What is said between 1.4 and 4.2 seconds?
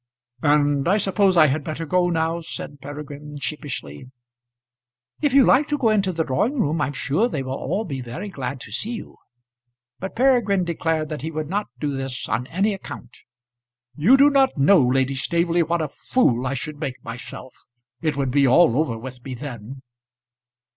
had better go now?" said Peregrine sheepishly.